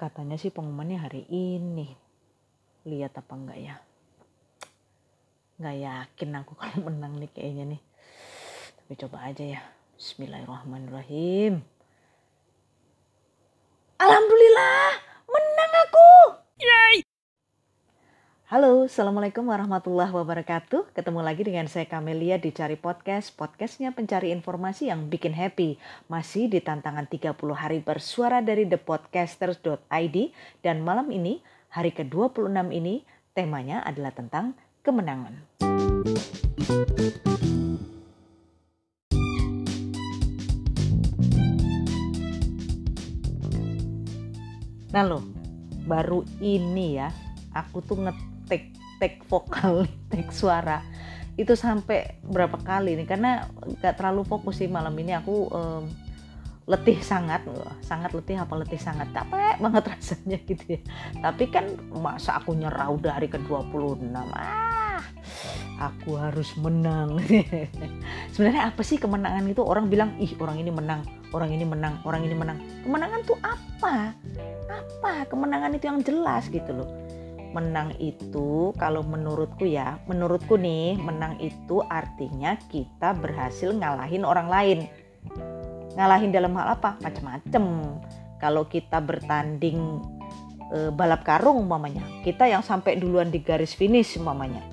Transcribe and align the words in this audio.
katanya 0.00 0.40
sih 0.40 0.48
pengumumannya 0.48 0.96
hari 0.96 1.28
ini. 1.28 1.92
Lihat 2.88 3.20
apa 3.20 3.36
enggak 3.36 3.60
ya? 3.60 3.76
Nggak 5.60 5.76
yakin 5.76 6.30
aku 6.40 6.52
kalau 6.60 6.88
menang 6.88 7.20
nih 7.20 7.28
kayaknya 7.28 7.76
nih. 7.76 7.82
Tapi 8.80 8.92
coba 8.96 9.28
aja 9.28 9.44
ya. 9.44 9.60
Bismillahirrahmanirrahim. 10.00 11.60
Alhamdulillah 14.00 14.96
menang 15.28 15.72
aku 15.84 16.08
Yay! 16.56 17.04
Halo, 18.50 18.90
Assalamualaikum 18.90 19.46
warahmatullahi 19.46 20.10
wabarakatuh. 20.10 20.90
Ketemu 20.90 21.22
lagi 21.22 21.46
dengan 21.46 21.70
saya 21.70 21.86
Kamelia 21.86 22.34
di 22.34 22.50
Cari 22.50 22.74
Podcast. 22.74 23.30
Podcastnya 23.38 23.94
pencari 23.94 24.34
informasi 24.34 24.90
yang 24.90 25.06
bikin 25.06 25.38
happy. 25.38 25.78
Masih 26.10 26.50
di 26.50 26.58
tantangan 26.58 27.06
30 27.06 27.30
hari 27.54 27.78
bersuara 27.78 28.42
dari 28.42 28.66
thepodcasters.id. 28.66 30.16
Dan 30.66 30.82
malam 30.82 31.14
ini, 31.14 31.38
hari 31.70 31.94
ke-26 31.94 32.50
ini, 32.74 33.06
temanya 33.38 33.86
adalah 33.86 34.10
tentang 34.10 34.58
kemenangan. 34.82 35.46
Nah 44.90 45.04
lo, 45.06 45.22
baru 45.86 46.26
ini 46.42 46.98
ya, 46.98 47.14
aku 47.54 47.78
tuh 47.86 48.10
ngetik 48.10 48.29
tek 49.00 49.24
vokal, 49.26 49.88
tek 50.12 50.28
suara. 50.30 50.84
Itu 51.40 51.56
sampai 51.56 52.20
berapa 52.20 52.60
kali 52.60 53.00
nih? 53.00 53.08
Karena 53.08 53.48
gak 53.80 53.96
terlalu 53.96 54.28
fokus 54.28 54.60
sih 54.60 54.68
malam 54.68 54.92
ini. 55.00 55.16
Aku 55.16 55.48
um, 55.48 55.84
letih 56.68 57.02
sangat 57.02 57.42
sangat 57.82 58.12
letih 58.12 58.36
apa 58.38 58.54
letih 58.60 58.78
sangat? 58.78 59.08
Capek 59.16 59.56
banget 59.58 59.82
rasanya 59.96 60.38
gitu 60.44 60.64
ya. 60.76 60.80
Tapi 61.24 61.48
kan 61.48 61.72
masa 61.90 62.36
aku 62.36 62.52
nyerah 62.52 62.92
udah 62.92 63.16
hari 63.16 63.32
ke-26 63.32 64.12
ah 64.36 65.00
aku 65.80 66.20
harus 66.20 66.52
menang. 66.60 67.16
Sebenarnya 68.36 68.68
apa 68.68 68.84
sih 68.84 69.00
kemenangan 69.00 69.48
itu? 69.48 69.64
Orang 69.64 69.88
bilang 69.88 70.12
ih 70.20 70.36
orang 70.36 70.60
ini 70.60 70.68
menang 70.68 71.00
orang 71.32 71.50
ini 71.56 71.64
menang 71.64 72.04
orang 72.04 72.20
ini 72.26 72.36
menang. 72.36 72.58
Kemenangan 72.84 73.20
tuh 73.24 73.38
apa? 73.40 74.12
Apa? 74.68 75.24
Kemenangan 75.24 75.72
itu 75.72 75.88
yang 75.88 76.04
jelas 76.04 76.52
gitu 76.52 76.76
loh 76.76 76.99
menang 77.50 77.94
itu 77.98 78.70
kalau 78.78 79.02
menurutku 79.02 79.66
ya 79.66 79.98
menurutku 80.06 80.54
nih 80.54 80.94
menang 80.98 81.34
itu 81.42 81.82
artinya 81.90 82.54
kita 82.70 83.14
berhasil 83.16 83.74
ngalahin 83.74 84.22
orang 84.22 84.48
lain. 84.48 84.78
Ngalahin 85.98 86.30
dalam 86.30 86.54
hal 86.54 86.78
apa? 86.78 86.96
Macam-macam 87.02 87.64
kalau 88.38 88.64
kita 88.70 89.02
bertanding 89.02 90.00
e, 90.72 90.88
balap 90.94 91.26
karung 91.26 91.68
umpamanya 91.68 92.00
kita 92.24 92.48
yang 92.48 92.64
sampai 92.64 92.96
duluan 92.96 93.28
di 93.28 93.42
garis 93.42 93.76
finish 93.76 94.16
umpamanya 94.16 94.64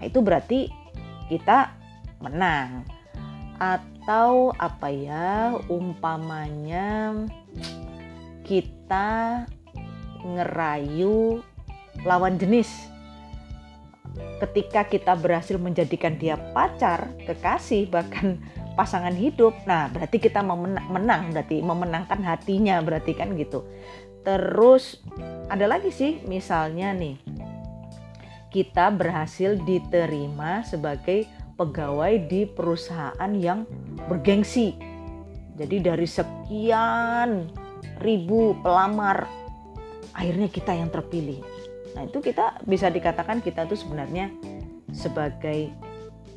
nah, 0.00 0.04
itu 0.08 0.18
berarti 0.18 0.66
kita 1.28 1.78
menang. 2.22 2.82
Atau 3.58 4.54
apa 4.56 4.88
ya 4.88 5.58
umpamanya 5.66 7.12
kita 8.46 9.44
ngerayu 10.22 11.42
lawan 12.06 12.38
jenis 12.38 12.70
ketika 14.38 14.86
kita 14.86 15.18
berhasil 15.18 15.58
menjadikan 15.58 16.14
dia 16.18 16.38
pacar, 16.54 17.10
kekasih, 17.26 17.90
bahkan 17.90 18.38
pasangan 18.78 19.14
hidup. 19.14 19.54
Nah, 19.66 19.90
berarti 19.90 20.22
kita 20.22 20.42
menang, 20.42 21.34
berarti 21.34 21.58
memenangkan 21.58 22.22
hatinya, 22.22 22.78
berarti 22.82 23.14
kan 23.18 23.34
gitu. 23.34 23.66
Terus 24.22 25.02
ada 25.50 25.66
lagi 25.66 25.90
sih, 25.90 26.22
misalnya 26.26 26.94
nih, 26.94 27.18
kita 28.54 28.94
berhasil 28.94 29.58
diterima 29.66 30.62
sebagai 30.62 31.26
pegawai 31.58 32.30
di 32.30 32.46
perusahaan 32.46 33.32
yang 33.34 33.66
bergengsi. 34.06 34.78
Jadi 35.58 35.82
dari 35.82 36.06
sekian 36.06 37.50
ribu 37.98 38.54
pelamar, 38.62 39.26
akhirnya 40.14 40.46
kita 40.46 40.78
yang 40.78 40.86
terpilih. 40.94 41.42
Nah, 41.98 42.06
itu 42.06 42.22
kita 42.22 42.62
bisa 42.62 42.86
dikatakan 42.94 43.42
kita 43.42 43.66
tuh 43.66 43.74
sebenarnya 43.74 44.30
sebagai 44.94 45.74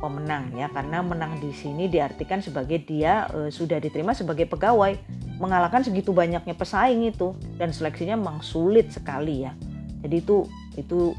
pemenang 0.02 0.58
ya 0.58 0.66
karena 0.74 1.06
menang 1.06 1.38
di 1.38 1.54
sini 1.54 1.86
diartikan 1.86 2.42
sebagai 2.42 2.82
dia 2.82 3.30
e, 3.30 3.54
sudah 3.54 3.78
diterima 3.78 4.18
sebagai 4.18 4.50
pegawai 4.50 4.98
mengalahkan 5.38 5.86
segitu 5.86 6.10
banyaknya 6.10 6.58
pesaing 6.58 7.06
itu 7.06 7.38
dan 7.62 7.70
seleksinya 7.70 8.18
memang 8.18 8.42
sulit 8.42 8.90
sekali 8.90 9.46
ya. 9.46 9.54
Jadi 10.02 10.16
itu 10.18 10.50
itu 10.82 11.14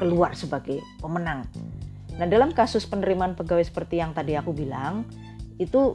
keluar 0.00 0.32
sebagai 0.32 0.80
pemenang. 1.04 1.44
Nah 2.16 2.24
dalam 2.24 2.56
kasus 2.56 2.88
penerimaan 2.88 3.36
pegawai 3.36 3.68
seperti 3.68 4.00
yang 4.00 4.16
tadi 4.16 4.32
aku 4.32 4.56
bilang 4.56 5.04
itu 5.60 5.92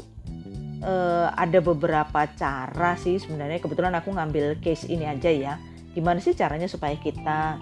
e, 0.86 0.94
ada 1.34 1.58
beberapa 1.66 2.30
cara 2.38 2.94
sih 3.02 3.18
sebenarnya. 3.18 3.58
Kebetulan 3.58 3.98
aku 3.98 4.14
ngambil 4.14 4.62
case 4.62 4.86
ini 4.86 5.10
aja 5.10 5.34
ya 5.34 5.58
gimana 5.94 6.20
sih 6.20 6.34
caranya 6.34 6.66
supaya 6.66 6.98
kita 6.98 7.62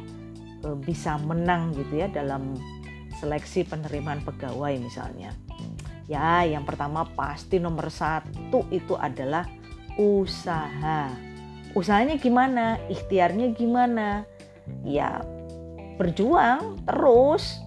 e, 0.63 0.67
bisa 0.79 1.19
menang 1.21 1.75
gitu 1.75 1.99
ya 1.99 2.07
dalam 2.07 2.55
seleksi 3.19 3.67
penerimaan 3.67 4.23
pegawai 4.23 4.73
misalnya. 4.79 5.35
Ya, 6.09 6.43
yang 6.43 6.67
pertama 6.67 7.07
pasti 7.15 7.61
nomor 7.61 7.87
satu 7.87 8.67
itu 8.73 8.97
adalah 8.99 9.47
usaha. 9.95 11.07
Usahanya 11.71 12.19
gimana? 12.19 12.81
Ikhtiarnya 12.91 13.55
gimana? 13.55 14.27
Ya, 14.83 15.23
berjuang 15.95 16.83
terus, 16.83 17.63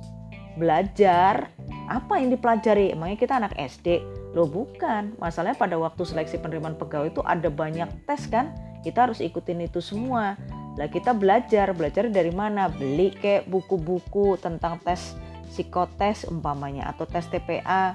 belajar. 0.61 1.49
Apa 1.89 2.21
yang 2.21 2.33
dipelajari? 2.33 2.93
Emangnya 2.93 3.17
kita 3.17 3.41
anak 3.41 3.57
SD? 3.57 4.05
Loh 4.37 4.51
bukan. 4.51 5.17
Masalahnya 5.17 5.57
pada 5.57 5.77
waktu 5.81 6.03
seleksi 6.05 6.37
penerimaan 6.43 6.77
pegawai 6.77 7.13
itu 7.13 7.23
ada 7.25 7.49
banyak 7.49 7.89
tes 8.05 8.29
kan? 8.29 8.53
Kita 8.85 9.09
harus 9.09 9.25
ikutin 9.25 9.65
itu 9.65 9.81
semua. 9.81 10.37
Lah 10.77 10.87
kita 10.93 11.17
belajar, 11.17 11.73
belajar 11.73 12.13
dari 12.13 12.31
mana? 12.31 12.69
Beli 12.69 13.17
kayak 13.17 13.49
buku-buku 13.49 14.37
tentang 14.37 14.77
tes 14.85 15.17
psikotes 15.49 16.29
umpamanya 16.29 16.91
atau 16.93 17.07
tes 17.07 17.25
TPA 17.31 17.95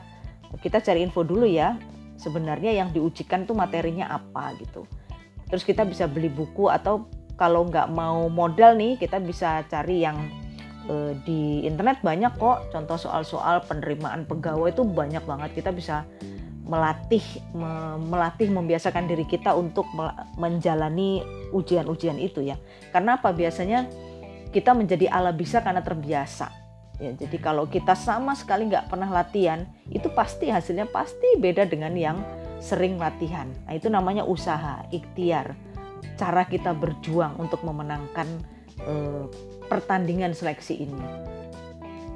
kita 0.58 0.82
cari 0.82 1.06
info 1.06 1.22
dulu 1.22 1.46
ya 1.46 1.78
sebenarnya 2.18 2.74
yang 2.74 2.90
diujikan 2.90 3.46
tuh 3.46 3.54
materinya 3.54 4.10
apa 4.10 4.58
gitu. 4.58 4.90
Terus 5.46 5.62
kita 5.62 5.86
bisa 5.86 6.10
beli 6.10 6.28
buku 6.28 6.68
atau 6.68 7.06
kalau 7.38 7.70
nggak 7.70 7.94
mau 7.94 8.28
modal 8.28 8.76
nih 8.76 9.00
kita 9.00 9.22
bisa 9.22 9.64
cari 9.70 10.04
yang 10.04 10.18
e, 10.90 11.16
di 11.24 11.64
internet 11.64 12.02
banyak 12.04 12.36
kok. 12.36 12.74
Contoh 12.74 13.00
soal-soal 13.00 13.64
penerimaan 13.64 14.28
pegawai 14.28 14.74
itu 14.74 14.84
banyak 14.84 15.24
banget. 15.24 15.50
Kita 15.64 15.72
bisa 15.72 16.04
melatih 16.70 17.26
me, 17.58 17.98
melatih 17.98 18.54
membiasakan 18.54 19.10
diri 19.10 19.26
kita 19.26 19.58
untuk 19.58 19.90
menjalani 20.38 21.26
ujian-ujian 21.50 22.22
itu 22.22 22.46
ya 22.46 22.62
karena 22.94 23.18
apa 23.18 23.34
biasanya 23.34 23.90
kita 24.54 24.78
menjadi 24.78 25.10
ala 25.10 25.34
bisa 25.34 25.66
karena 25.66 25.82
terbiasa 25.82 26.60
Ya, 27.00 27.16
jadi 27.16 27.40
kalau 27.40 27.64
kita 27.64 27.96
sama 27.96 28.36
sekali 28.36 28.68
nggak 28.68 28.92
pernah 28.92 29.08
latihan, 29.08 29.64
itu 29.88 30.12
pasti 30.12 30.52
hasilnya 30.52 30.84
pasti 30.92 31.40
beda 31.40 31.64
dengan 31.64 31.96
yang 31.96 32.20
sering 32.60 33.00
latihan. 33.00 33.48
Nah, 33.64 33.80
itu 33.80 33.88
namanya 33.88 34.28
usaha, 34.28 34.84
ikhtiar. 34.92 35.56
Cara 36.20 36.44
kita 36.44 36.76
berjuang 36.76 37.40
untuk 37.40 37.64
memenangkan 37.64 38.28
eh, 38.84 39.26
pertandingan 39.72 40.36
seleksi 40.36 40.84
ini. 40.84 41.04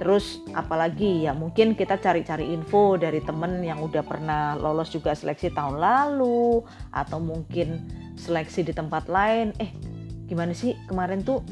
Terus 0.01 0.41
apalagi? 0.57 1.25
Ya 1.25 1.31
mungkin 1.35 1.77
kita 1.77 2.01
cari-cari 2.01 2.49
info 2.49 2.97
dari 2.97 3.21
temen 3.21 3.61
yang 3.61 3.79
udah 3.81 4.01
pernah 4.01 4.57
lolos 4.57 4.89
juga 4.89 5.13
seleksi 5.13 5.53
tahun 5.53 5.77
lalu 5.77 6.65
atau 6.89 7.17
mungkin 7.21 7.83
seleksi 8.17 8.65
di 8.65 8.73
tempat 8.73 9.05
lain. 9.09 9.53
Eh, 9.61 9.69
gimana 10.25 10.51
sih? 10.51 10.73
Kemarin 10.89 11.21
tuh 11.21 11.45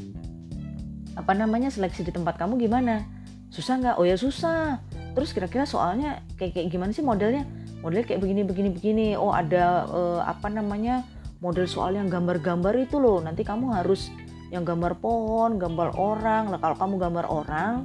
apa 1.12 1.36
namanya 1.36 1.68
seleksi 1.68 2.08
di 2.08 2.12
tempat 2.12 2.40
kamu 2.40 2.56
gimana? 2.58 3.04
susah 3.52 3.74
nggak? 3.78 3.96
Oh 4.00 4.08
ya 4.08 4.16
susah. 4.16 4.80
Terus 5.12 5.36
kira-kira 5.36 5.68
soalnya 5.68 6.24
kayak 6.40 6.56
kayak 6.56 6.68
gimana 6.72 6.90
sih 6.90 7.04
modelnya? 7.04 7.44
Modelnya 7.84 8.08
kayak 8.08 8.20
begini 8.24 8.42
begini 8.48 8.68
begini. 8.72 9.06
Oh 9.14 9.30
ada 9.30 9.84
uh, 9.86 10.20
apa 10.24 10.48
namanya 10.48 11.04
model 11.44 11.68
soal 11.68 11.94
yang 11.94 12.08
gambar-gambar 12.08 12.72
itu 12.80 12.96
loh. 12.96 13.20
Nanti 13.20 13.44
kamu 13.44 13.76
harus 13.76 14.08
yang 14.48 14.64
gambar 14.64 14.96
pohon 14.98 15.60
gambar 15.60 16.00
orang. 16.00 16.48
Nah 16.48 16.58
kalau 16.58 16.76
kamu 16.80 16.94
gambar 16.96 17.26
orang 17.28 17.84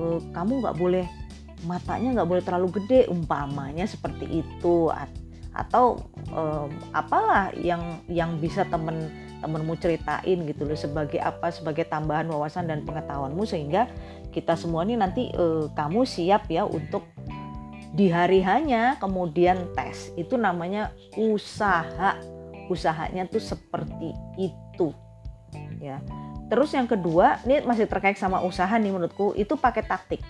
uh, 0.00 0.20
kamu 0.32 0.64
nggak 0.64 0.76
boleh 0.76 1.06
matanya 1.64 2.20
nggak 2.20 2.28
boleh 2.28 2.42
terlalu 2.44 2.68
gede 2.82 3.10
umpamanya 3.10 3.86
seperti 3.88 4.44
itu. 4.44 4.90
Atau 5.54 6.02
um, 6.34 6.70
apalah 6.90 7.54
yang 7.54 8.02
yang 8.10 8.42
bisa 8.42 8.66
temen 8.66 9.10
temenmu 9.38 9.76
ceritain 9.76 10.40
gitu 10.48 10.64
loh 10.64 10.74
sebagai 10.74 11.20
apa 11.20 11.52
sebagai 11.52 11.84
tambahan 11.86 12.26
wawasan 12.26 12.64
dan 12.64 12.80
pengetahuanmu 12.82 13.44
sehingga 13.44 13.86
kita 14.32 14.56
semua 14.56 14.82
ini 14.88 14.98
nanti 14.98 15.30
uh, 15.36 15.68
kamu 15.76 16.08
siap 16.08 16.48
ya 16.48 16.64
untuk 16.66 17.06
di 17.94 18.10
hari 18.10 18.42
hanya 18.42 18.98
kemudian 18.98 19.70
tes. 19.78 20.10
Itu 20.18 20.34
namanya 20.34 20.90
usaha. 21.14 22.18
Usahanya 22.64 23.28
tuh 23.28 23.44
seperti 23.44 24.16
itu 24.40 24.64
itu. 24.74 24.90
Ya 25.78 26.02
terus 26.54 26.70
yang 26.70 26.86
kedua 26.86 27.42
ini 27.42 27.66
masih 27.66 27.90
terkait 27.90 28.14
sama 28.14 28.38
usaha 28.46 28.70
nih 28.78 28.94
menurutku 28.94 29.34
itu 29.34 29.58
pakai 29.58 29.82
taktik 29.82 30.22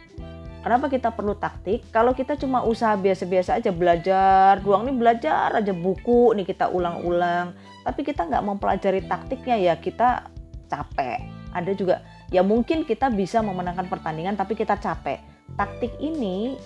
Kenapa 0.65 0.89
kita 0.89 1.13
perlu 1.13 1.37
taktik? 1.37 1.93
Kalau 1.93 2.17
kita 2.17 2.41
cuma 2.41 2.65
usaha 2.65 2.97
biasa-biasa 2.97 3.61
aja 3.61 3.69
belajar, 3.69 4.65
doang 4.65 4.89
nih 4.89 4.97
belajar 4.97 5.53
aja 5.61 5.77
buku 5.77 6.33
nih 6.33 6.49
kita 6.49 6.73
ulang-ulang, 6.73 7.53
tapi 7.85 8.01
kita 8.01 8.25
nggak 8.25 8.41
mempelajari 8.41 9.05
taktiknya 9.05 9.61
ya 9.61 9.75
kita 9.77 10.33
capek. 10.73 11.21
Ada 11.53 11.69
juga 11.77 12.01
ya 12.33 12.41
mungkin 12.41 12.89
kita 12.89 13.13
bisa 13.13 13.45
memenangkan 13.45 13.93
pertandingan 13.93 14.41
tapi 14.41 14.57
kita 14.57 14.81
capek. 14.81 15.21
Taktik 15.53 16.01
ini 16.01 16.57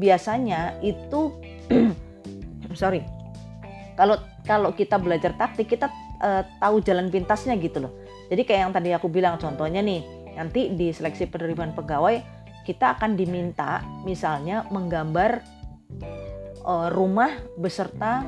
biasanya 0.00 0.80
itu 0.80 1.36
sorry 2.72 3.04
kalau 3.94 4.18
kalau 4.42 4.74
kita 4.74 4.98
belajar 4.98 5.36
taktik 5.38 5.70
kita 5.70 5.86
uh, 6.24 6.42
tahu 6.58 6.80
jalan 6.80 7.12
pintasnya 7.12 7.54
gitu 7.60 7.84
loh. 7.84 7.92
Jadi 8.32 8.42
kayak 8.48 8.60
yang 8.64 8.72
tadi 8.72 8.90
aku 8.96 9.12
bilang 9.12 9.36
contohnya 9.36 9.84
nih 9.84 10.00
nanti 10.34 10.72
di 10.72 10.90
seleksi 10.90 11.28
penerimaan 11.30 11.76
pegawai 11.76 12.18
kita 12.64 12.96
akan 12.96 13.14
diminta 13.14 13.84
misalnya 14.02 14.64
menggambar 14.72 15.44
uh, 16.64 16.88
rumah 16.90 17.30
beserta 17.60 18.24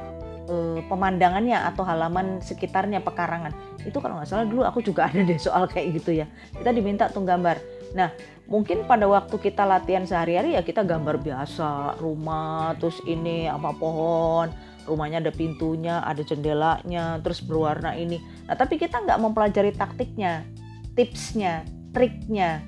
uh, 0.46 0.78
pemandangannya 0.86 1.56
atau 1.56 1.82
halaman 1.88 2.44
sekitarnya 2.44 3.00
pekarangan. 3.00 3.56
Itu 3.82 3.98
kalau 4.04 4.20
nggak 4.20 4.28
salah 4.28 4.46
dulu 4.46 4.62
aku 4.68 4.84
juga 4.84 5.06
ada 5.08 5.24
deh 5.24 5.40
soal 5.40 5.66
kayak 5.66 6.04
gitu 6.04 6.20
ya. 6.20 6.28
Kita 6.52 6.70
diminta 6.70 7.08
tuh 7.08 7.24
gambar. 7.24 7.58
Nah, 7.96 8.12
mungkin 8.44 8.84
pada 8.84 9.08
waktu 9.08 9.40
kita 9.40 9.64
latihan 9.64 10.04
sehari-hari 10.04 10.52
ya 10.52 10.60
kita 10.60 10.84
gambar 10.84 11.16
biasa, 11.16 11.96
rumah, 11.96 12.76
terus 12.76 13.00
ini 13.08 13.48
apa 13.48 13.72
pohon, 13.72 14.52
rumahnya 14.86 15.18
ada 15.22 15.32
pintunya, 15.34 16.00
ada 16.02 16.22
jendelanya, 16.22 17.18
terus 17.20 17.42
berwarna 17.42 17.92
ini. 17.98 18.22
Nah, 18.46 18.54
tapi 18.54 18.78
kita 18.78 19.02
nggak 19.02 19.18
mempelajari 19.18 19.74
taktiknya, 19.74 20.46
tipsnya, 20.94 21.66
triknya, 21.90 22.62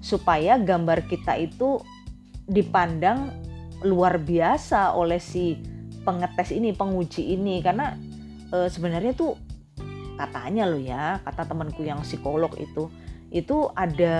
supaya 0.00 0.56
gambar 0.56 1.04
kita 1.06 1.36
itu 1.38 1.80
dipandang 2.48 3.30
luar 3.84 4.18
biasa 4.18 4.96
oleh 4.96 5.20
si 5.20 5.60
pengetes 6.02 6.50
ini, 6.50 6.72
penguji 6.72 7.36
ini 7.36 7.60
karena 7.60 7.94
e, 8.48 8.66
sebenarnya 8.72 9.12
tuh 9.14 9.36
katanya 10.16 10.66
loh 10.66 10.80
ya, 10.80 11.20
kata 11.22 11.46
temanku 11.46 11.84
yang 11.84 12.00
psikolog 12.02 12.50
itu 12.58 12.90
itu 13.28 13.68
ada 13.76 14.16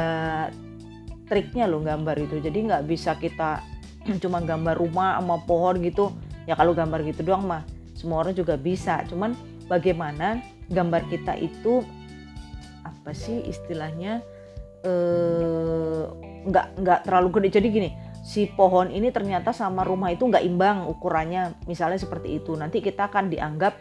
triknya 1.29 1.65
loh 1.69 1.81
gambar 1.81 2.17
itu. 2.21 2.41
Jadi 2.41 2.59
nggak 2.69 2.85
bisa 2.89 3.17
kita 3.17 3.65
cuma 4.23 4.41
gambar 4.45 4.77
rumah 4.79 5.17
sama 5.21 5.41
pohon 5.45 5.81
gitu. 5.85 6.13
Ya 6.49 6.57
kalau 6.57 6.73
gambar 6.73 7.05
gitu 7.05 7.21
doang 7.21 7.45
mah 7.45 7.63
semua 7.93 8.25
orang 8.25 8.33
juga 8.33 8.57
bisa. 8.57 9.05
Cuman 9.05 9.37
bagaimana 9.69 10.41
gambar 10.73 11.05
kita 11.13 11.37
itu 11.37 11.85
apa 12.89 13.13
sih 13.13 13.45
istilahnya 13.45 14.25
Eh, 14.79 16.03
nggak 16.47 16.67
uh, 16.71 16.77
nggak 16.79 17.01
terlalu 17.03 17.29
gede. 17.41 17.59
Jadi 17.59 17.67
gini 17.75 17.91
si 18.23 18.47
pohon 18.47 18.93
ini 18.93 19.11
ternyata 19.11 19.51
sama 19.51 19.83
rumah 19.83 20.15
itu 20.15 20.23
nggak 20.23 20.45
imbang 20.47 20.87
ukurannya. 20.87 21.59
Misalnya 21.67 21.99
seperti 21.99 22.39
itu. 22.39 22.55
Nanti 22.55 22.79
kita 22.79 23.11
akan 23.11 23.27
dianggap 23.27 23.75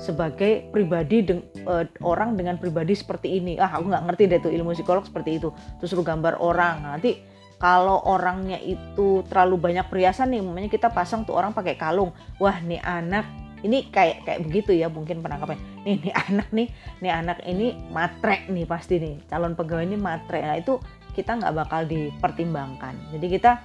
sebagai 0.00 0.72
pribadi 0.72 1.22
deng, 1.22 1.44
uh, 1.68 1.84
orang 2.00 2.34
dengan 2.40 2.56
pribadi 2.56 2.96
seperti 2.96 3.36
ini. 3.36 3.60
Ah 3.60 3.76
aku 3.76 3.92
nggak 3.92 4.04
ngerti 4.08 4.22
deh 4.24 4.40
tuh 4.40 4.52
ilmu 4.56 4.72
psikolog 4.72 5.04
seperti 5.04 5.36
itu. 5.36 5.52
Terus 5.84 5.92
lu 5.92 6.00
gambar 6.00 6.40
orang. 6.40 6.80
Nah, 6.80 6.90
nanti 6.96 7.20
kalau 7.58 7.98
orangnya 8.06 8.56
itu 8.62 9.26
terlalu 9.26 9.70
banyak 9.70 9.86
perhiasan 9.90 10.30
nih 10.30 10.40
namanya 10.42 10.70
kita 10.70 10.94
pasang 10.94 11.26
tuh 11.26 11.34
orang 11.34 11.50
pakai 11.50 11.74
kalung. 11.74 12.14
Wah 12.38 12.62
nih 12.62 12.78
anak 12.78 13.26
ini 13.66 13.90
kayak 13.90 14.22
kayak 14.22 14.40
begitu 14.46 14.78
ya 14.78 14.86
mungkin 14.86 15.18
penangkapnya. 15.18 15.58
Nih 15.82 15.98
nih 15.98 16.14
anak 16.30 16.48
nih 16.54 16.68
nih 17.02 17.12
anak 17.12 17.38
ini 17.42 17.74
matre 17.90 18.46
nih 18.46 18.62
pasti 18.62 19.02
nih. 19.02 19.26
Calon 19.26 19.58
pegawai 19.58 19.90
ini 19.90 19.98
matre. 19.98 20.38
Nah 20.38 20.54
itu 20.54 20.78
kita 21.18 21.34
nggak 21.34 21.54
bakal 21.66 21.82
dipertimbangkan. 21.90 22.94
Jadi 23.18 23.26
kita 23.26 23.58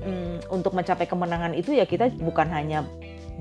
mm, 0.00 0.48
untuk 0.48 0.72
mencapai 0.72 1.04
kemenangan 1.04 1.52
itu 1.52 1.76
ya 1.76 1.84
kita 1.84 2.08
bukan 2.16 2.48
hanya 2.48 2.88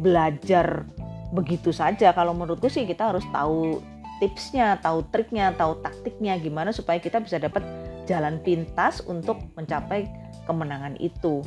belajar 0.04 0.84
begitu 1.32 1.72
saja. 1.72 2.12
Kalau 2.12 2.36
menurutku 2.36 2.68
sih 2.68 2.84
kita 2.84 3.16
harus 3.16 3.24
tahu 3.32 3.80
tipsnya 4.20 4.80
tahu 4.84 5.04
triknya 5.12 5.56
tahu 5.56 5.80
taktiknya 5.80 6.36
gimana 6.40 6.76
supaya 6.76 7.00
kita 7.00 7.24
bisa 7.24 7.40
dapat 7.40 7.64
jalan 8.06 8.40
pintas 8.42 9.04
untuk 9.06 9.40
mencapai 9.56 10.08
kemenangan 10.44 11.00
itu 11.00 11.42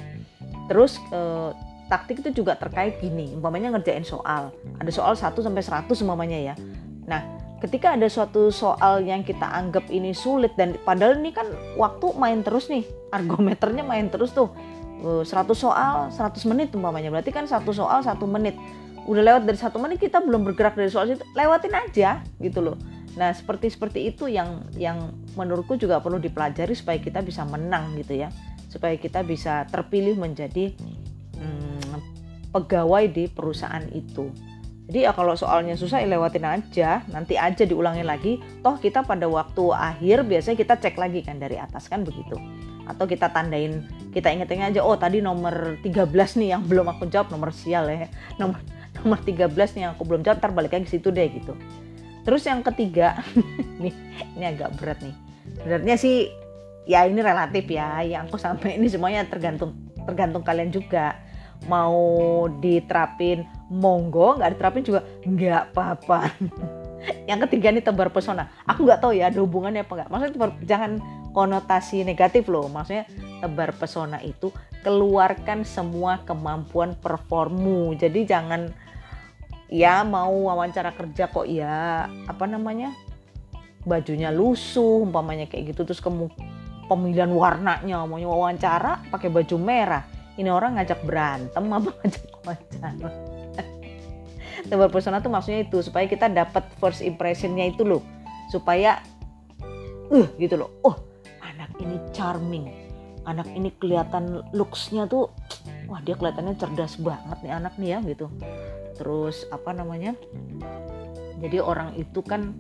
terus 0.66 0.98
eh, 1.12 1.50
taktik 1.86 2.22
itu 2.22 2.42
juga 2.42 2.58
terkait 2.58 2.98
gini, 2.98 3.34
umpamanya 3.34 3.74
ngerjain 3.78 4.02
soal. 4.02 4.50
Ada 4.82 4.90
soal 4.90 5.14
1 5.14 5.38
sampai 5.38 5.62
100 5.62 6.02
umpamanya 6.02 6.38
ya. 6.52 6.54
Nah, 7.06 7.22
ketika 7.62 7.94
ada 7.94 8.06
suatu 8.10 8.50
soal 8.50 9.06
yang 9.06 9.22
kita 9.22 9.46
anggap 9.46 9.86
ini 9.90 10.10
sulit 10.10 10.52
dan 10.58 10.74
padahal 10.82 11.18
ini 11.22 11.30
kan 11.30 11.46
waktu 11.78 12.10
main 12.18 12.42
terus 12.42 12.66
nih, 12.66 12.82
argometernya 13.16 13.86
main 13.86 14.10
terus 14.10 14.34
tuh. 14.34 14.50
100 14.96 15.28
eh, 15.28 15.56
soal 15.60 16.08
100 16.08 16.50
menit 16.50 16.72
umpamanya 16.72 17.12
berarti 17.12 17.28
kan 17.28 17.44
satu 17.44 17.68
soal 17.68 18.00
satu 18.00 18.24
menit 18.24 18.56
udah 19.04 19.22
lewat 19.22 19.42
dari 19.44 19.60
satu 19.60 19.76
menit 19.76 20.00
kita 20.00 20.24
belum 20.24 20.40
bergerak 20.48 20.72
dari 20.72 20.88
soal 20.88 21.12
itu 21.12 21.20
lewatin 21.36 21.76
aja 21.76 22.24
gitu 22.40 22.64
loh 22.64 22.80
nah 23.16 23.32
seperti 23.32 23.72
seperti 23.72 24.12
itu 24.12 24.28
yang 24.28 24.68
yang 24.76 25.16
menurutku 25.34 25.80
juga 25.80 26.04
perlu 26.04 26.20
dipelajari 26.20 26.76
supaya 26.76 27.00
kita 27.00 27.24
bisa 27.24 27.48
menang 27.48 27.96
gitu 27.96 28.20
ya 28.20 28.28
supaya 28.68 28.94
kita 29.00 29.24
bisa 29.24 29.64
terpilih 29.72 30.20
menjadi 30.20 30.76
pegawai 32.56 33.04
di 33.12 33.28
perusahaan 33.28 33.84
itu. 33.92 34.32
Jadi 34.86 35.02
ya 35.04 35.12
kalau 35.12 35.36
soalnya 35.36 35.74
susah 35.74 36.00
ya 36.00 36.08
lewatin 36.08 36.46
aja, 36.46 37.02
nanti 37.12 37.34
aja 37.36 37.66
diulangi 37.66 38.06
lagi. 38.06 38.38
Toh 38.64 38.78
kita 38.80 39.04
pada 39.04 39.26
waktu 39.28 39.74
akhir 39.74 40.24
biasanya 40.24 40.56
kita 40.56 40.74
cek 40.78 40.96
lagi 40.96 41.20
kan 41.26 41.36
dari 41.36 41.60
atas 41.60 41.90
kan 41.90 42.06
begitu. 42.06 42.38
Atau 42.86 43.10
kita 43.10 43.34
tandain, 43.34 43.82
kita 44.14 44.30
ingetin 44.30 44.62
aja 44.62 44.80
oh 44.80 44.94
tadi 44.94 45.18
nomor 45.18 45.82
13 45.82 46.06
nih 46.38 46.48
yang 46.54 46.62
belum 46.64 46.86
aku 46.86 47.10
jawab 47.10 47.34
nomor 47.34 47.50
sial 47.50 47.90
ya. 47.90 48.06
Nomor 48.38 48.62
nomor 49.02 49.18
13 49.20 49.50
nih 49.74 49.82
yang 49.90 49.92
aku 49.98 50.06
belum 50.06 50.22
jawab, 50.22 50.38
ntar 50.38 50.54
balik 50.54 50.72
lagi 50.72 50.86
ke 50.86 50.96
situ 50.96 51.10
deh 51.10 51.26
gitu. 51.34 51.58
Terus 52.26 52.42
yang 52.42 52.60
ketiga, 52.66 53.22
nih 53.82 53.94
ini 54.34 54.44
agak 54.44 54.74
berat 54.82 54.98
nih. 54.98 55.14
Sebenarnya 55.62 55.96
sih 55.96 56.26
ya 56.90 57.06
ini 57.06 57.22
relatif 57.22 57.70
ya, 57.70 58.02
yang 58.02 58.26
aku 58.26 58.34
sampai 58.34 58.74
ini 58.74 58.90
semuanya 58.90 59.22
tergantung 59.30 59.78
tergantung 60.02 60.42
kalian 60.42 60.74
juga. 60.74 61.22
Mau 61.70 62.44
diterapin 62.60 63.48
monggo 63.72 64.36
nggak 64.36 64.58
diterapin 64.58 64.82
juga 64.84 65.00
nggak 65.24 65.72
apa-apa. 65.72 66.20
Yang 67.30 67.46
ketiga 67.48 67.70
ini 67.70 67.80
tebar 67.80 68.10
pesona. 68.10 68.50
Aku 68.66 68.82
nggak 68.82 68.98
tahu 68.98 69.14
ya 69.14 69.30
ada 69.30 69.38
hubungannya 69.38 69.86
apa 69.86 69.92
nggak. 69.94 70.08
Maksudnya 70.10 70.34
tebar, 70.34 70.50
jangan 70.66 70.92
konotasi 71.30 72.02
negatif 72.02 72.50
loh. 72.50 72.66
Maksudnya 72.66 73.06
tebar 73.40 73.70
pesona 73.78 74.18
itu 74.20 74.50
keluarkan 74.82 75.62
semua 75.62 76.22
kemampuan 76.26 76.98
performu. 76.98 77.94
Jadi 77.94 78.26
jangan 78.26 78.70
ya 79.66 80.06
mau 80.06 80.50
wawancara 80.50 80.94
kerja 80.94 81.26
kok 81.26 81.46
ya 81.50 82.06
apa 82.30 82.44
namanya 82.46 82.94
bajunya 83.86 84.34
lusuh 84.34 85.06
umpamanya 85.06 85.46
kayak 85.46 85.74
gitu 85.74 85.86
terus 85.86 86.02
kamu 86.02 86.30
pemilihan 86.86 87.30
warnanya 87.30 88.06
maunya 88.06 88.30
wawancara 88.30 89.06
pakai 89.10 89.28
baju 89.28 89.56
merah. 89.58 90.06
Ini 90.36 90.48
orang 90.52 90.78
ngajak 90.78 91.02
berantem 91.02 91.64
apa 91.70 91.90
ngajak 92.02 92.24
wawancara? 92.42 93.08
Tebar 94.66 94.88
pesona 94.90 95.20
tuh 95.20 95.30
maksudnya 95.30 95.62
itu 95.62 95.78
supaya 95.84 96.08
kita 96.08 96.26
dapat 96.32 96.66
first 96.80 97.02
impressionnya 97.02 97.70
itu 97.70 97.82
loh. 97.86 98.02
Supaya 98.50 99.02
uh 100.10 100.26
gitu 100.38 100.58
loh. 100.58 100.70
Oh 100.86 100.96
anak 101.42 101.74
ini 101.82 101.96
charming. 102.14 102.66
Anak 103.26 103.50
ini 103.54 103.74
kelihatan 103.74 104.46
looksnya 104.54 105.10
tuh 105.10 105.34
wah 105.86 106.02
dia 106.02 106.18
kelihatannya 106.18 106.54
cerdas 106.58 106.98
banget 106.98 107.38
nih 107.42 107.52
anak 107.54 107.74
nih 107.78 107.88
ya 107.96 107.98
gitu. 108.04 108.26
Terus 108.98 109.46
apa 109.54 109.70
namanya 109.72 110.14
jadi 111.38 111.60
orang 111.60 111.94
itu 112.00 112.20
kan 112.24 112.54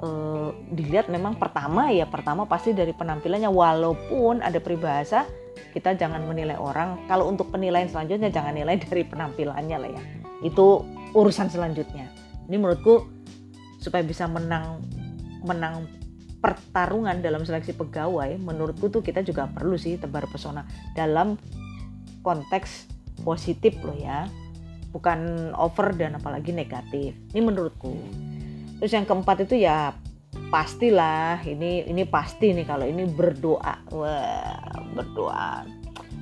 uh, 0.00 0.50
dilihat 0.72 1.10
memang 1.10 1.36
pertama 1.36 1.90
ya 1.92 2.06
pertama 2.08 2.48
pasti 2.48 2.72
dari 2.72 2.96
penampilannya. 2.96 3.50
Walaupun 3.50 4.40
ada 4.40 4.58
peribahasa 4.58 5.26
kita 5.72 5.96
jangan 5.96 6.24
menilai 6.24 6.56
orang. 6.56 7.04
Kalau 7.08 7.28
untuk 7.28 7.52
penilaian 7.52 7.88
selanjutnya 7.88 8.32
jangan 8.32 8.56
nilai 8.56 8.80
dari 8.80 9.02
penampilannya 9.04 9.76
lah 9.76 9.90
ya. 9.92 10.02
Itu 10.40 10.84
urusan 11.12 11.48
selanjutnya. 11.52 12.08
Ini 12.46 12.56
menurutku 12.56 13.08
supaya 13.80 14.02
bisa 14.02 14.26
menang 14.26 14.82
menang 15.46 15.86
pertarungan 16.42 17.18
dalam 17.24 17.42
seleksi 17.42 17.74
pegawai 17.74 18.38
menurutku 18.38 18.86
tuh 18.86 19.02
kita 19.02 19.24
juga 19.24 19.50
perlu 19.50 19.74
sih 19.74 19.98
tebar 19.98 20.30
pesona 20.30 20.62
dalam 20.94 21.34
konteks 22.26 22.90
positif 23.22 23.78
loh 23.86 23.94
ya. 23.94 24.26
Bukan 24.90 25.52
over 25.54 25.94
dan 25.94 26.18
apalagi 26.18 26.50
negatif. 26.50 27.14
Ini 27.30 27.38
menurutku. 27.38 27.94
Terus 28.82 28.90
yang 28.90 29.06
keempat 29.06 29.46
itu 29.46 29.62
ya 29.62 29.94
pastilah 30.50 31.42
ini 31.46 31.86
ini 31.86 32.02
pasti 32.02 32.50
nih 32.50 32.66
kalau 32.66 32.90
ini 32.90 33.06
berdoa. 33.06 33.86
Wah 33.94 34.82
berdoa. 34.98 35.62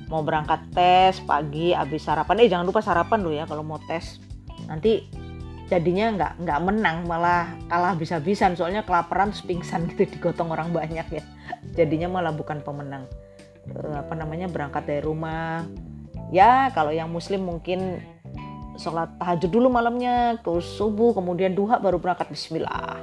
Mau 0.05 0.21
berangkat 0.21 0.69
tes 0.69 1.17
pagi 1.25 1.73
habis 1.73 2.05
sarapan. 2.05 2.45
Eh 2.45 2.51
jangan 2.51 2.69
lupa 2.69 2.85
sarapan 2.85 3.19
loh 3.25 3.33
ya 3.33 3.49
kalau 3.49 3.65
mau 3.65 3.81
tes. 3.89 4.21
Nanti 4.69 5.07
jadinya 5.65 6.13
nggak 6.13 6.33
nggak 6.45 6.59
menang 6.61 7.09
malah 7.09 7.49
kalah 7.65 7.97
bisa-bisan 7.97 8.53
soalnya 8.53 8.85
kelaparan 8.85 9.33
pingsan 9.33 9.89
gitu 9.89 10.05
digotong 10.05 10.53
orang 10.53 10.69
banyak 10.69 11.07
ya. 11.09 11.23
Jadinya 11.73 12.11
malah 12.11 12.35
bukan 12.35 12.61
pemenang. 12.61 13.09
Eh, 13.65 13.95
apa 13.97 14.13
namanya 14.13 14.45
berangkat 14.45 14.85
dari 14.85 15.01
rumah 15.01 15.65
ya 16.33 16.69
kalau 16.73 16.93
yang 16.93 17.09
muslim 17.11 17.45
mungkin 17.45 18.01
sholat 18.75 19.07
tahajud 19.19 19.49
dulu 19.51 19.67
malamnya 19.71 20.35
terus 20.43 20.67
subuh 20.67 21.15
kemudian 21.15 21.55
duha 21.55 21.79
baru 21.79 21.99
berangkat. 21.99 22.29
Bismillah. 22.31 22.99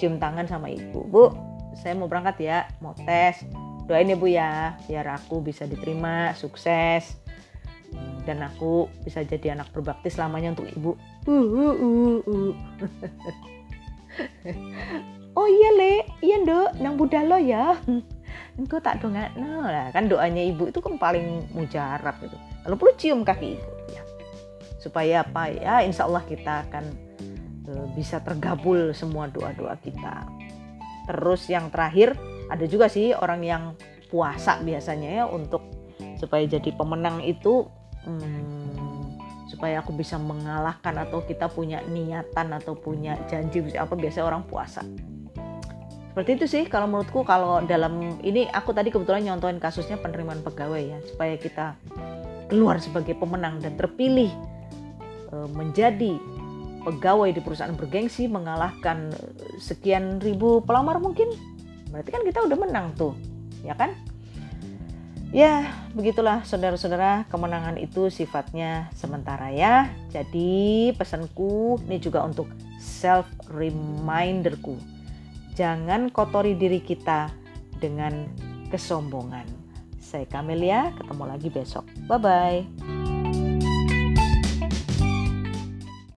Cium 0.00 0.18
tangan 0.18 0.48
sama 0.48 0.72
ibu. 0.72 1.04
Bu 1.06 1.24
saya 1.76 1.96
mau 1.96 2.08
berangkat 2.08 2.36
ya 2.42 2.58
mau 2.80 2.96
tes. 2.96 3.44
Doain 3.86 4.08
ya 4.08 4.16
bu 4.16 4.26
ya 4.30 4.78
biar 4.88 5.06
aku 5.12 5.44
bisa 5.44 5.68
diterima 5.68 6.32
sukses. 6.36 7.20
Dan 8.24 8.40
aku 8.40 8.88
bisa 9.04 9.20
jadi 9.20 9.52
anak 9.58 9.74
berbakti 9.74 10.08
selamanya 10.08 10.56
untuk 10.56 10.70
ibu. 10.70 10.96
Uh, 11.28 11.34
uh, 11.34 11.74
uh, 11.76 12.18
uh. 12.24 12.52
oh 15.38 15.48
iya 15.48 15.70
le, 15.76 15.94
iya 16.24 16.38
dok, 16.40 16.70
nang 16.80 16.96
budalo 16.96 17.36
ya. 17.36 17.76
Engkau 18.60 18.78
tak 18.84 19.00
dongak, 19.00 19.32
no 19.40 19.64
lah 19.64 19.88
kan 19.96 20.12
doanya 20.12 20.44
ibu 20.44 20.68
itu 20.68 20.78
kan 20.84 21.00
paling 21.00 21.48
mujarab 21.56 22.16
itu. 22.20 22.36
Lalu 22.68 22.74
perlu 22.76 22.92
cium 23.00 23.20
kaki 23.24 23.48
ibu 23.56 23.70
ya. 23.88 24.02
Supaya 24.76 25.24
apa 25.24 25.48
ya, 25.48 25.80
insya 25.80 26.04
Allah 26.04 26.20
kita 26.28 26.68
akan 26.68 26.84
uh, 27.72 27.86
bisa 27.96 28.20
tergabul 28.20 28.92
semua 28.92 29.32
doa-doa 29.32 29.72
kita. 29.80 30.28
Terus 31.08 31.48
yang 31.48 31.72
terakhir 31.72 32.12
ada 32.52 32.68
juga 32.68 32.92
sih 32.92 33.16
orang 33.16 33.40
yang 33.40 33.64
puasa 34.12 34.60
biasanya 34.60 35.08
ya 35.08 35.24
untuk 35.24 35.64
supaya 36.20 36.44
jadi 36.44 36.76
pemenang 36.76 37.24
itu 37.24 37.64
hmm, 38.04 38.92
supaya 39.48 39.80
aku 39.80 39.96
bisa 39.96 40.20
mengalahkan 40.20 41.00
atau 41.00 41.24
kita 41.24 41.48
punya 41.48 41.80
niatan 41.88 42.52
atau 42.52 42.76
punya 42.76 43.16
janji 43.26 43.64
apa 43.72 43.96
biasa 43.96 44.20
orang 44.20 44.44
puasa 44.44 44.84
seperti 46.12 46.30
itu 46.36 46.44
sih 46.44 46.62
kalau 46.68 46.84
menurutku 46.92 47.24
kalau 47.24 47.64
dalam 47.64 48.20
ini 48.20 48.44
aku 48.52 48.76
tadi 48.76 48.92
kebetulan 48.92 49.24
nyontohin 49.24 49.56
kasusnya 49.56 49.96
penerimaan 49.96 50.44
pegawai 50.44 50.92
ya 50.92 50.98
supaya 51.08 51.40
kita 51.40 51.72
keluar 52.52 52.76
sebagai 52.84 53.16
pemenang 53.16 53.64
dan 53.64 53.80
terpilih 53.80 54.28
e, 55.32 55.36
menjadi 55.56 56.20
pegawai 56.84 57.32
di 57.32 57.40
perusahaan 57.40 57.72
bergengsi 57.72 58.28
mengalahkan 58.28 59.08
sekian 59.56 60.20
ribu 60.20 60.60
pelamar 60.60 61.00
mungkin 61.00 61.32
berarti 61.88 62.12
kan 62.12 62.22
kita 62.28 62.44
udah 62.44 62.58
menang 62.60 62.92
tuh 62.92 63.16
ya 63.64 63.72
kan 63.72 63.96
Ya, 65.32 65.72
begitulah 65.96 66.44
saudara-saudara, 66.44 67.24
kemenangan 67.32 67.80
itu 67.80 68.12
sifatnya 68.12 68.92
sementara 68.92 69.48
ya. 69.48 69.88
Jadi 70.12 70.92
pesanku 70.92 71.80
ini 71.88 71.96
juga 71.96 72.20
untuk 72.20 72.52
self 72.76 73.24
reminderku. 73.48 74.76
Jangan 75.52 76.08
kotori 76.08 76.56
diri 76.56 76.80
kita 76.80 77.28
dengan 77.76 78.24
kesombongan. 78.72 79.44
Saya 80.00 80.28
Kamelia, 80.28 80.92
ketemu 80.96 81.24
lagi 81.28 81.48
besok. 81.52 81.84
Bye 82.08 82.20
bye. 82.20 82.91